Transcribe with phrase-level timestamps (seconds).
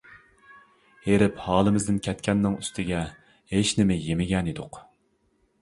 [1.07, 3.05] ھېرىپ ھالىمىزدىن كەتكەننىڭ ئۈستىگە
[3.55, 4.85] ھېچنېمە يېمىگەن ئىدۇق.